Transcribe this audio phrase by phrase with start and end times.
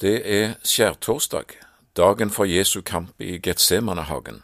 [0.00, 1.44] Det er skjærtorsdag,
[1.96, 4.42] dagen for Jesu kamp i Getsemanehagen.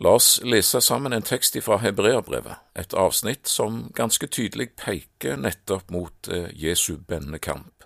[0.00, 5.90] La oss lese sammen en tekst fra Hebreabrevet, et avsnitt som ganske tydelig peker nettopp
[5.92, 7.84] mot eh, Jesu bennende kamp.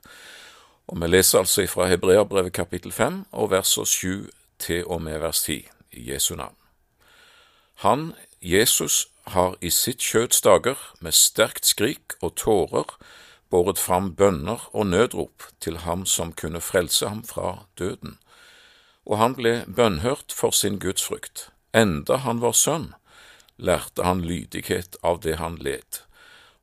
[0.86, 5.43] Og Vi leser altså fra Hebreabrevet kapittel 5 og versene 7 til og med vers
[5.43, 6.55] 10 i Jesu navn.
[7.75, 8.12] Han,
[8.43, 12.95] Jesus, har i sitt kjøds dager med sterkt skrik og tårer
[13.53, 18.16] båret fram bønner og nødrop til ham som kunne frelse ham fra døden,
[19.05, 21.51] og han ble bønnhørt for sin gudsfrykt.
[21.74, 22.93] Enda han var sønn,
[23.57, 26.01] lærte han lydighet av det han led,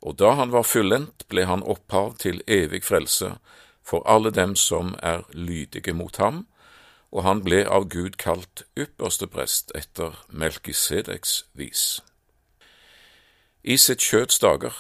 [0.02, 3.35] og da han var fullendt, ble han opphav til evig frelse
[3.85, 6.47] for alle dem som er lydige mot ham,
[7.11, 12.02] og han ble av Gud kalt ypperste prest etter Melkisedeks vis.
[13.63, 14.75] I sitt kjøts dager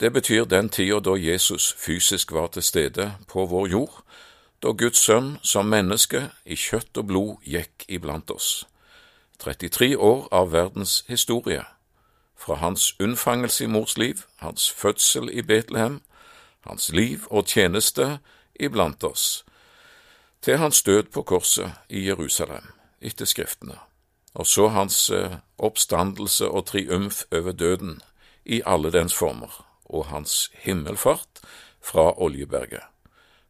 [0.00, 4.02] det betyr den tida da Jesus fysisk var til stede på vår jord,
[4.62, 8.64] da Guds sønn som menneske i kjøtt og blod gikk iblant oss.
[9.38, 11.64] 33 år av verdens historie,
[12.36, 16.00] fra hans unnfangelse i mors liv, hans fødsel i Betlehem,
[16.60, 18.18] hans liv og tjeneste
[18.60, 19.44] iblant oss,
[20.42, 23.76] til hans død på korset i Jerusalem, etter Skriftene,
[24.34, 28.00] og så hans eh, oppstandelse og triumf over døden
[28.44, 31.42] i alle dens former og hans himmelfart
[31.82, 32.82] fra Oljeberget.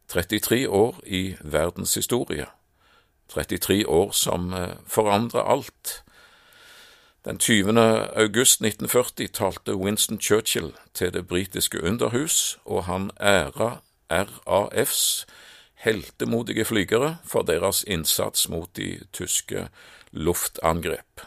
[0.07, 2.45] 33 år i verdenshistorie.
[3.29, 6.03] 33 år som eh, forandrer alt.
[7.25, 7.79] Den 20.
[8.17, 15.25] august 1940 talte Winston Churchill til det britiske underhus, og han æra RAFs
[15.75, 19.67] heltemodige flygere for deres innsats mot de tyske
[20.11, 21.21] luftangrep.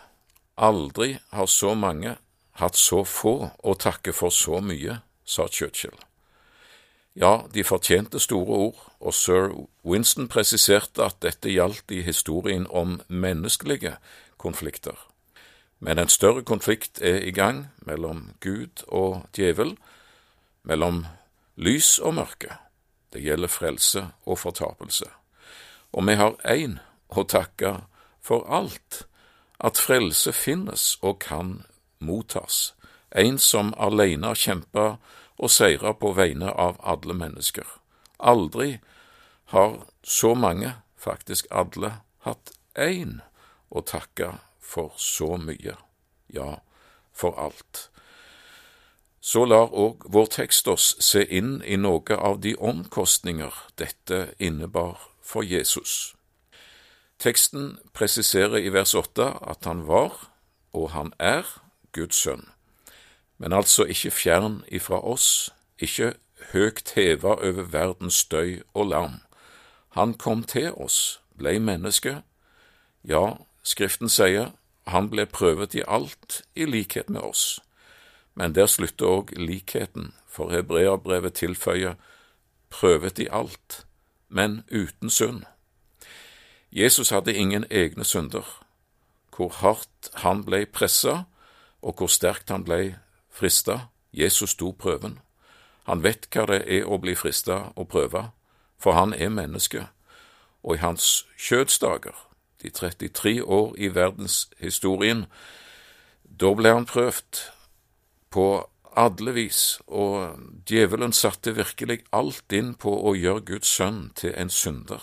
[0.57, 2.17] Aldri har så mange
[2.61, 5.97] hatt så få å takke for så mye, sa Churchill.
[7.15, 9.53] Ja, de fortjente store ord, og sir
[9.87, 13.97] Winston presiserte at dette gjaldt i historien om menneskelige
[14.37, 14.99] konflikter.
[15.79, 19.77] Men en større konflikt er i gang mellom Gud og djevel,
[20.63, 21.05] mellom
[21.57, 22.57] lys og mørke.
[23.13, 25.07] Det gjelder frelse og fortapelse.
[25.93, 27.77] Og vi har én å takke
[28.23, 29.05] for alt,
[29.61, 31.63] at frelse finnes og kan
[32.05, 32.75] mottas,
[33.11, 34.97] en som alene kjempa
[35.39, 37.67] og seira på vegne av alle mennesker.
[38.19, 38.79] Aldri
[39.53, 43.21] har så mange, faktisk alle, hatt én
[43.71, 45.77] å takke for så mye,
[46.33, 46.61] ja,
[47.13, 47.89] for alt.
[49.25, 55.01] Så lar òg vår tekst oss se inn i noe av de omkostninger dette innebar
[55.25, 56.15] for Jesus.
[57.19, 60.19] Teksten presiserer i vers åtte at han var,
[60.77, 61.47] og han er,
[61.95, 62.49] Guds sønn,
[63.39, 66.15] men altså ikke fjern ifra oss, ikke
[66.53, 69.21] høgt heva over verdens støy og larm.
[69.95, 72.23] Han kom til oss, blei menneske.
[73.05, 74.53] Ja, Skriften sier
[74.93, 77.61] han ble prøvet i alt i likhet med oss.
[78.35, 81.95] Men der slutter òg likheten, for hebreerbrevet tilføyer
[82.69, 83.87] prøvet i alt,
[84.29, 85.45] men uten synd.
[86.73, 88.45] Jesus hadde ingen egne synder.
[89.37, 91.23] Hvor hardt han blei pressa,
[91.85, 92.95] og hvor sterkt han blei
[93.31, 93.91] frista.
[94.15, 95.19] Jesus sto prøven.
[95.85, 98.31] Han vet hva det er å bli frista og prøve,
[98.81, 99.89] for han er menneske,
[100.65, 102.15] og i hans kjødsdager,
[102.63, 105.27] de 33 år i verdenshistorien,
[106.25, 107.43] da ble han prøvd
[108.33, 108.47] på
[108.97, 110.39] alle vis, og
[110.71, 115.03] djevelen satte virkelig alt inn på å gjøre Guds sønn til en synder.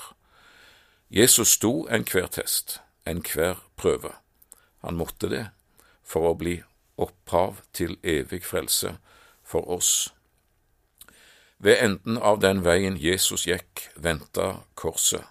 [1.12, 4.16] Jesus sto enhver test, enhver prøve.
[4.82, 5.46] Han måtte det
[6.08, 6.62] for å bli
[7.02, 8.96] opphav til evig frelse
[9.44, 10.14] for oss.
[11.62, 15.26] Ved enden av den veien Jesus gikk, venta korset.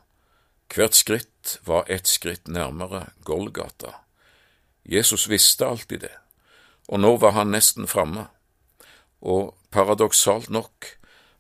[0.71, 3.97] Hvert skritt var ett skritt nærmere Golgata.
[4.85, 6.15] Jesus visste alltid det,
[6.89, 8.29] og nå var han nesten framme.
[9.21, 10.87] Og paradoksalt nok,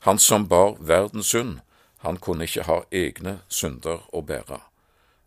[0.06, 1.60] han som bar verdens synd,
[2.02, 4.58] han kunne ikke ha egne synder å bære.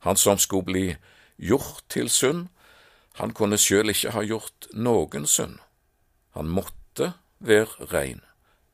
[0.03, 0.85] Han som skulle bli
[1.37, 2.47] gjort til synd,
[3.19, 5.59] han kunne sjøl ikke ha gjort noen synd.
[6.33, 8.21] Han måtte være rein,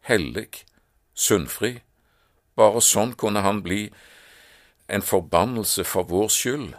[0.07, 0.63] hellig,
[1.13, 1.79] syndfri.
[2.55, 3.89] Bare sånn kunne han bli
[4.87, 6.71] en forbannelse for vår skyld.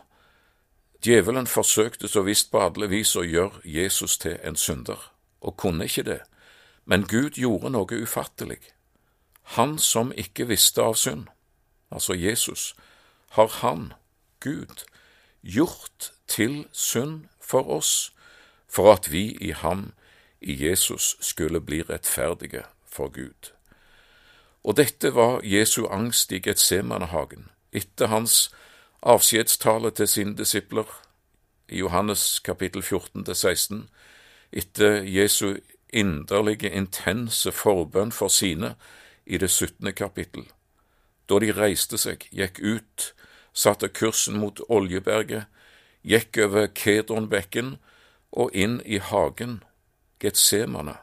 [1.04, 5.00] Djevelen forsøkte så visst på alle vis å gjøre Jesus til en synder,
[5.40, 6.20] og kunne ikke det,
[6.84, 8.60] men Gud gjorde noe ufattelig.
[9.56, 11.28] Han som ikke visste av synd,
[11.90, 12.74] altså Jesus,
[13.36, 13.92] har han,
[14.40, 14.84] Gud,
[15.40, 18.12] gjort til synd for oss,
[18.70, 19.92] for at vi i ham,
[20.40, 23.52] i Jesus, skulle bli rettferdige for Gud.
[24.64, 28.50] Og dette var Jesu angst i Getsemanehagen, etter hans
[29.02, 30.88] avskjedstale til sine disipler
[31.68, 33.86] i Johannes kapittel 14-16,
[34.52, 35.56] etter Jesu
[35.92, 38.74] inderlige, intense forbønn for sine
[39.26, 40.46] i det syttende kapittel.
[41.28, 43.12] Da de reiste seg, gikk ut,
[43.54, 45.46] satte kursen mot Oljeberget,
[46.02, 47.76] gikk over Kedronbekken
[48.32, 49.62] og inn i hagen,
[50.20, 50.98] Getsemane.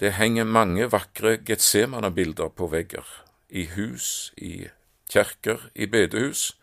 [0.00, 3.06] Det henger mange vakre Getsemane-bilder på vegger,
[3.48, 4.68] i hus, i
[5.12, 6.56] kjerker, i bedehus,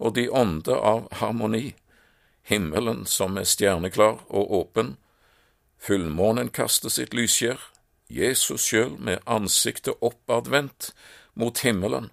[0.00, 1.74] og de ånder av harmoni,
[2.42, 4.96] himmelen som er stjerneklar og åpen,
[5.78, 7.60] fullmånen kaster sitt lysskjær,
[8.10, 10.90] Jesus sjøl med ansiktet oppadvendt
[11.38, 12.10] mot himmelen,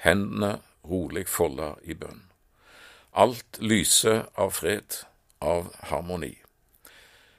[0.00, 2.22] hendene rolig folda i bønn.
[3.16, 4.98] Alt lyser av fred,
[5.40, 6.34] av harmoni.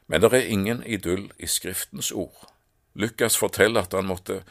[0.07, 2.47] Men det er ingen idyll i Skriftens ord.
[2.94, 4.41] Lukas forteller at han måtte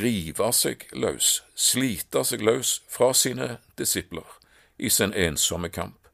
[0.00, 4.26] rive seg løs, slite seg løs fra sine disipler
[4.78, 6.08] i sin ensomme kamp.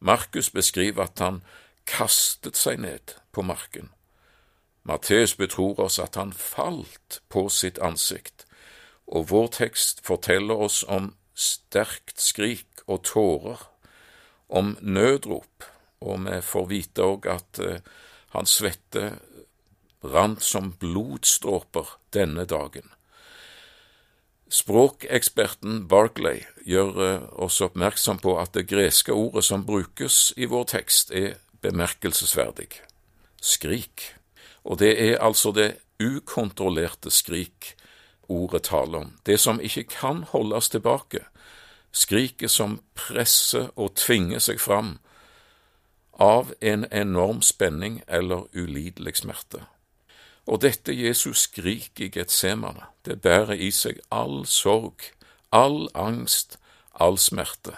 [0.00, 1.42] Markus beskriver at han
[1.84, 3.90] kastet seg ned på marken.
[4.88, 8.46] Matteus betror oss at han falt på sitt ansikt,
[9.06, 13.68] og vår tekst forteller oss om sterkt skrik og tårer,
[14.48, 15.64] om nødrop,
[16.00, 17.80] og vi får vite òg at uh,
[18.34, 19.10] hans svette
[20.04, 22.86] rant som blodstråper denne dagen.
[24.48, 30.70] Språkeksperten Barclay gjør uh, oss oppmerksom på at det greske ordet som brukes i vår
[30.72, 32.70] tekst, er bemerkelsesverdig
[33.42, 34.14] skrik.
[34.64, 37.74] Og det er altså det ukontrollerte skrik
[38.28, 41.24] ordet taler om, det som ikke kan holdes tilbake,
[41.98, 44.98] skriket som presser og tvinger seg fram
[46.18, 49.64] av en enorm spenning eller ulidelig smerte.
[50.48, 55.10] Og dette Jesus skrik i Getsemane, det bærer i seg all sorg,
[55.52, 56.58] all angst,
[56.94, 57.76] all smerte.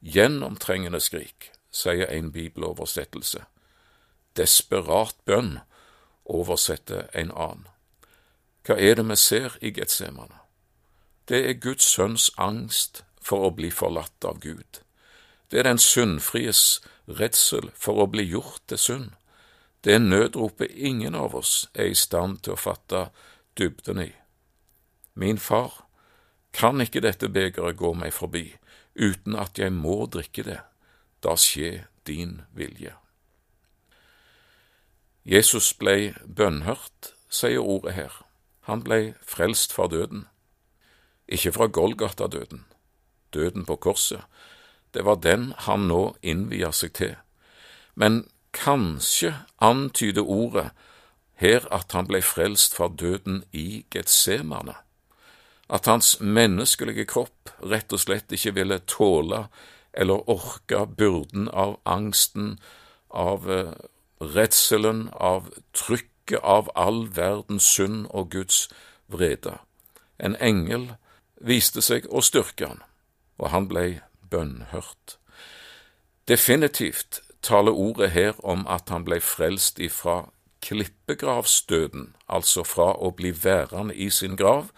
[0.00, 3.42] Gjennomtrengende skrik, sier en bibeloversettelse.
[4.36, 5.58] Desperat bønn,
[6.24, 7.66] oversetter en annen.
[8.66, 10.45] Hva er det vi ser i Getsemane?
[11.28, 14.82] Det er Guds sønns angst for å bli forlatt av Gud.
[15.50, 19.08] Det er den syndfries redsel for å bli gjort til synd.
[19.82, 23.08] Det er nødropet ingen av oss er i stand til å fatte
[23.58, 24.12] dybden i.
[25.14, 25.86] Min far,
[26.52, 28.48] kan ikke dette begeret gå meg forbi
[28.96, 30.60] uten at jeg må drikke det,
[31.20, 32.94] da skje din vilje.
[35.26, 38.14] Jesus blei bønnhørt, sier ordet her.
[38.70, 40.26] Han blei frelst fra døden.
[41.28, 42.64] Ikke fra Golgata-døden,
[43.34, 44.22] døden på korset.
[44.94, 47.16] Det var den han nå innvier seg til.
[47.94, 48.24] Men
[48.56, 50.70] kanskje antyder ordet
[51.36, 54.76] her at han blei frelst fra døden i Getsemane,
[55.68, 59.46] at hans menneskelige kropp rett og slett ikke ville tåle
[59.96, 62.56] eller orke byrden av angsten,
[63.10, 63.72] av eh,
[64.20, 68.66] redselen, av trykket av all verdens synd og Guds
[69.12, 69.58] vrede.
[70.18, 70.94] En engel
[71.40, 72.82] viste seg å styrke han,
[73.38, 74.00] og han blei
[74.30, 75.18] bønnhørt.
[76.28, 80.26] Definitivt taler ordet her om at han blei frelst ifra
[80.66, 84.72] klippegravsdøden, altså fra å bli værende i sin grav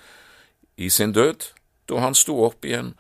[0.77, 1.49] i sin død,
[1.89, 2.93] da han sto opp igjen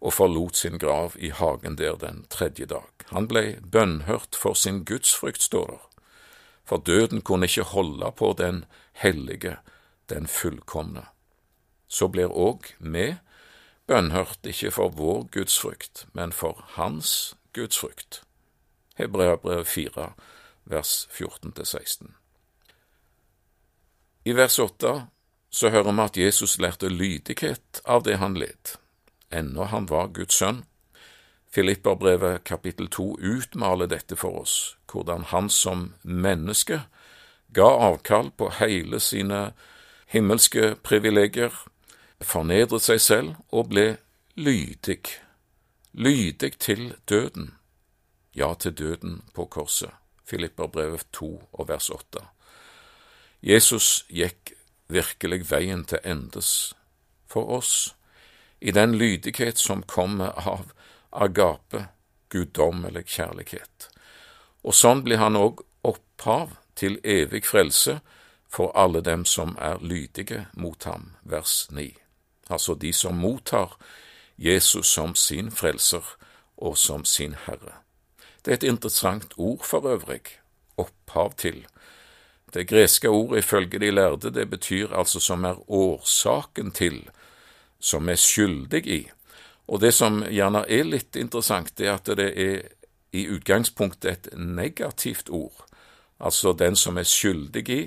[0.00, 3.04] og forlot sin grav i hagen der den tredje dag.
[3.10, 5.90] Han blei bønnhørt for sin gudsfrykt, står der
[6.70, 9.56] for døden kunne ikke holde på den hellige,
[10.08, 11.02] den fullkomne.
[11.90, 13.16] Så blir òg vi
[13.90, 18.22] bønnhørt ikke for vår gudsfrykt, men for Hans gudsfrykt.
[18.94, 20.12] Hebreabrev 4,
[20.70, 22.14] vers 14-16.
[24.24, 25.06] I vers 8
[25.50, 28.76] så hører vi at Jesus lærte lydighet av det han led,
[29.32, 30.62] ennå han var Guds sønn.
[31.50, 36.84] Filipperbrevet kapittel 2 utmaler dette for oss, hvordan han som menneske
[37.50, 39.50] ga avkall på hele sine
[40.06, 41.50] himmelske privilegier,
[42.20, 43.98] fornedret seg selv og ble
[44.36, 45.00] lydig,
[45.92, 47.54] lydig til døden,
[48.36, 49.90] ja, til døden på korset.
[50.24, 52.22] Filipperbrevet 2 og vers 8.
[53.42, 54.52] Jesus gikk
[54.86, 56.74] virkelig veien til endes
[57.26, 57.96] for oss,
[58.60, 60.72] i den lydighet som kommer av
[61.10, 61.88] agape,
[62.28, 63.88] guddommelig kjærlighet.
[64.62, 67.98] Og sånn blir han òg opphav til evig frelse
[68.50, 71.88] for alle dem som er lydige mot ham, vers 9.
[72.50, 73.76] Altså de som mottar
[74.38, 76.16] Jesus som sin frelser
[76.56, 77.80] og som sin Herre.
[78.44, 80.22] Det er et interessant ord for øvrig,
[80.76, 81.66] opphav til.
[82.54, 87.10] Det greske ordet ifølge de lærde, det betyr altså som er årsaken til,
[87.78, 89.10] som er skyldig i.
[89.68, 92.62] Og det som gjerne er litt interessant, det er at det er
[93.12, 95.66] i utgangspunktet et negativt ord,
[96.20, 97.80] altså den som er skyldig i,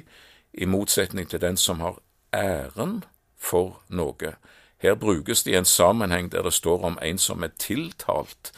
[0.54, 2.00] i motsetning til den som har
[2.34, 3.04] æren
[3.44, 4.36] for noe.
[4.84, 8.52] Her brukes det i en sammenheng der det står om en som er tiltalt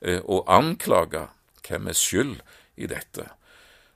[0.00, 1.26] eh, og anklaga.
[1.68, 2.36] Hvem er skyld
[2.76, 3.30] i dette?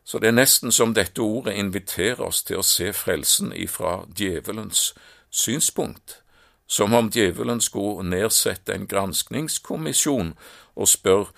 [0.05, 4.95] Så det er nesten som dette ordet inviterer oss til å se frelsen ifra djevelens
[5.31, 6.23] synspunkt,
[6.67, 10.33] som om djevelen skulle nedsette en granskningskommisjon
[10.75, 11.29] og spør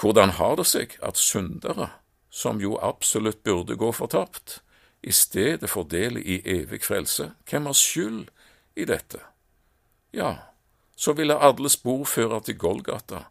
[0.00, 1.90] hvordan har det seg at syndere,
[2.30, 4.60] som jo absolutt burde gå fortapt,
[5.02, 7.32] i stedet får del i evig frelse?
[7.50, 8.28] Hvem har skyld
[8.76, 9.20] i dette?
[10.12, 10.36] Ja,
[10.96, 13.24] så ville alle spor føre til Golgata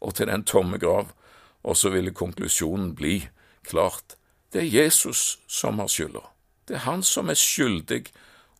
[0.00, 1.14] og til den tomme grav,
[1.62, 3.28] og så ville konklusjonen bli
[3.64, 4.16] klart,
[4.52, 6.20] det er Jesus som har skylda.
[6.68, 8.04] Det er han som er skyldig,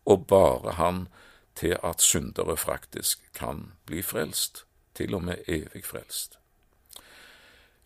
[0.05, 1.07] og bare han,
[1.55, 6.39] til at syndere faktisk kan bli frelst, til og med evig frelst.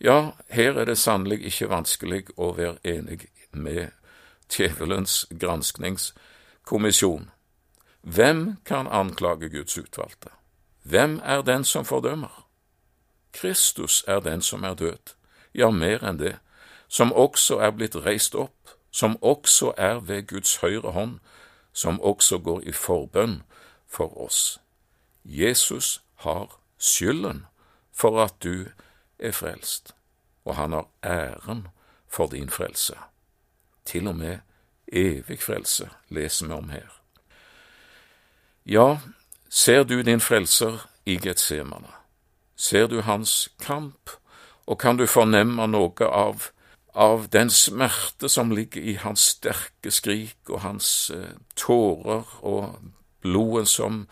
[0.00, 3.92] Ja, her er det sannelig ikke vanskelig å være enig med
[4.50, 7.30] djevelens granskningskommisjon.
[8.00, 10.28] Hvem kan anklage Guds utvalgte?
[10.82, 12.46] Hvem er den som fordømmer?
[13.32, 15.14] Kristus er den som er død,
[15.54, 16.38] ja, mer enn det,
[16.88, 21.18] som også er blitt reist opp, som også er ved Guds høyre hånd,
[21.72, 23.42] som også går i forbønn
[23.86, 24.58] for oss.
[25.24, 27.46] Jesus har skylden
[27.92, 28.66] for at du
[29.18, 29.94] er frelst,
[30.44, 31.68] og han har æren
[32.08, 32.96] for din frelse
[33.84, 34.38] til og med
[34.92, 36.88] evig frelse, leser vi om her.
[38.66, 38.98] Ja,
[39.48, 41.92] ser du din frelser i Getsemane,
[42.56, 44.10] ser du hans kamp,
[44.66, 46.50] og kan du fornemme noe av,
[46.94, 52.76] av den smerte som ligger i hans sterke skrik og hans eh, tårer og
[53.22, 54.04] blodet som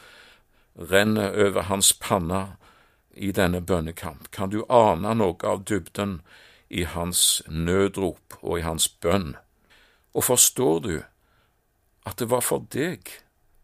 [0.78, 2.56] renner over hans panne
[3.14, 6.20] i denne bønnekamp, kan du ane noe av dybden
[6.68, 9.34] i hans nødrop og i hans bønn?
[10.14, 10.94] Og forstår du
[12.08, 13.10] at det var for deg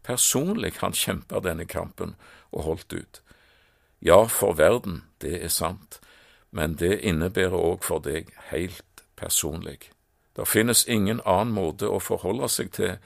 [0.05, 2.15] personlig han kjempa denne kampen
[2.51, 3.21] og holdt ut?
[3.99, 5.99] Ja, for verden, det er sant,
[6.51, 9.89] men det innebærer òg for deg helt personlig.
[10.35, 12.97] Det finnes ingen annen måte å forholde seg til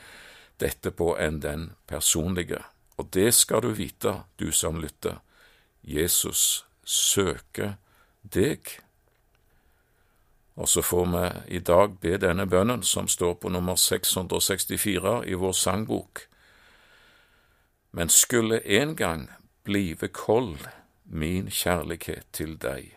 [0.60, 2.64] dette på enn den personlige,
[2.98, 5.22] og det skal du vite, du som lytter.
[5.82, 7.78] Jesus søker
[8.22, 8.66] deg.
[10.60, 15.34] Og så får vi i dag be denne bønnen, som står på nummer 664 i
[15.34, 16.26] vår sangbok.
[17.92, 19.30] Men skulle en gang
[19.64, 20.58] blive kold
[21.04, 22.92] min kjærlighet til deg,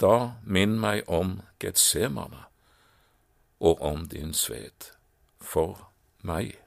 [0.00, 2.42] da minn meg om Getsemane
[3.60, 4.90] og om din sved
[5.40, 5.88] for
[6.26, 6.61] meg.